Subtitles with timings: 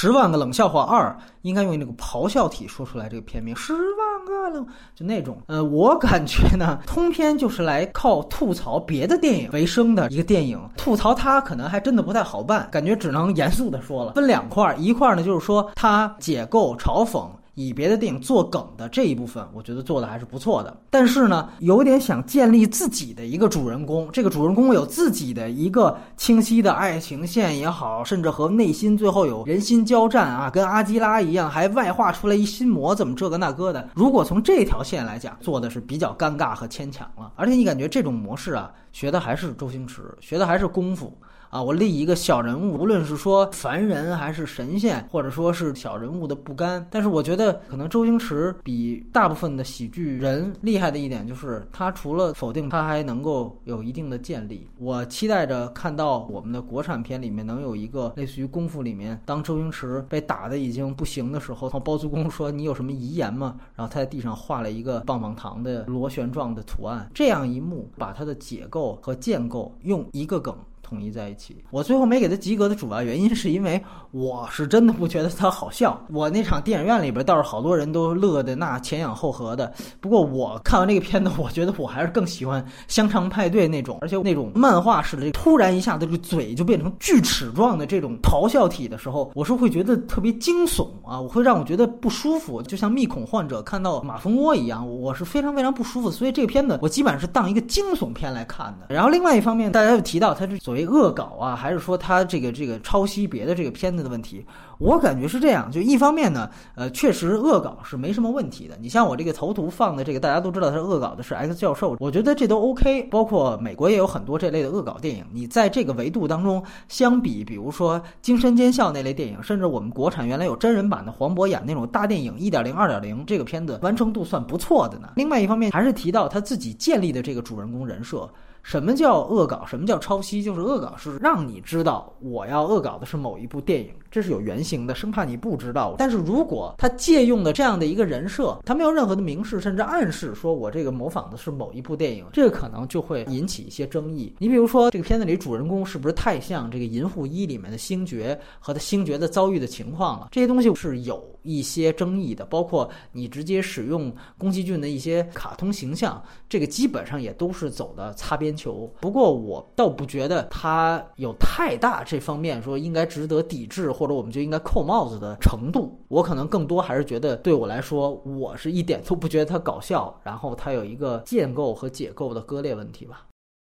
[0.00, 5.36] 十万个冷笑话二应该用那个咆哮体说出来这个片名，十万个冷就那种。
[5.48, 14.12] 呃，我感觉呢，通篇就是来靠吐槽别的电影为生的一个电影，吐槽它可能还真的不太好办，感觉只能严肃的说了。
[14.12, 17.26] 分两块，一块呢就是说它解构嘲讽。
[17.58, 20.76] 以别的电影做梗的这一部分，我觉得做的还是不错的。
[20.90, 33.88] 但是呢，有点想建立自己的一个主人公，这个主人公有自己的一个清晰的爱情线也好，甚至和内心最后有人心交战啊，跟阿基拉一样，还外化出来一心魔，怎么这个那个的。
[33.92, 37.32] 如果从这条线来讲，做的是比较尴尬和牵强了。
[37.34, 41.12] 而且你感觉这种模式啊，学的还是周星驰，学的还是功夫。
[41.50, 54.68] 啊，我立一个小人物，无论是说凡人还是神仙，或者说是小人物的不甘，但是我觉得可能周星驰比大部分的喜剧人厉害的一点就是，他除了否定，他还能够有一定的建立。
[54.78, 63.56] 我期待着看到我们的国产片里面能有一个类似于功夫里面，当周星驰被打的已经不行的时候，包租公说你有什么遗言吗？
[63.74, 70.54] 然后他在地上画了一个棒棒糖的螺旋状的图案，这样一幕把他的解构和建构用一个梗。
[70.88, 71.62] 统一在一起。
[71.70, 76.00] 我最后没给他及格的主要原因，是因为我是真的不觉得他好笑。
[76.10, 79.70] 我那场电影院里边倒是好多人都乐得那前仰后合的。
[80.00, 96.10] 不过我看完这个片子，我觉得我还是更喜欢香肠派对那种，而且那种漫画式的，突然一下子这嘴就变成锯齿状的这种咆哮体的时候，我是会觉得特别惊悚啊，我会让我觉得不舒服，就像密恐患者看到马蜂窝一样，我是非常非常不舒服。
[96.10, 98.94] 所以这个片子我基本上是当一个惊悚片来看的。
[98.94, 100.77] 然后另外一方面，大家又提到它是所谓。
[100.86, 104.44] 恶搞啊，还是说他这个这个抄袭别的这个片子的问题？
[104.78, 108.76] 我感觉是这样，就一方面呢，呃，确实恶搞是没什么问题的。
[108.80, 113.02] 你像我这个头图放的这个，大家都知道他恶搞的是 X 教授，我觉得这都 OK。
[113.10, 115.24] 包括美国也有很多这类的恶搞电影。
[115.32, 125.08] 你在这个维度当中，相比比如说《惊声尖笑》那类电影，甚至我们国产原来有真人版的黄渤演那种大电影一点零、二点零，这个片子完成度算不错的呢。
[125.16, 128.30] 另外一方面，还是提到他自己建立的这个主人公人设。
[128.68, 129.64] 什么叫恶搞？
[129.64, 130.42] 什么叫抄袭？
[130.42, 133.90] 就是恶搞是让你知道我要恶搞的是某一部电影。
[134.10, 135.94] 这是有原型的，生怕你不知道。
[135.98, 144.34] 但是如果他借用的这样的一个人设，他没有任何的明示甚至暗示，说我这个模仿的是某一部电影，这个可能就会引起一些争议。
[144.38, 150.28] 你比如说，这个片子里主人公是不是太像这个《银护一》里面的星爵和他星爵的遭遇的情况了？
[150.30, 152.46] 这些东西是有一些争议的。
[152.46, 158.90] 包括你直接使用宫崎骏的一些卡通形象，这个基本上也都是走的擦边球。
[159.00, 163.92] 不过我倒不觉得他有太大这方面说应该值得抵制。
[163.98, 173.26] 或者我们就应该扣帽子的程度，我可能更多还是觉得，对我来说，我是一点都不觉得它搞笑，然后它有一个建构和解构的割裂问题吧。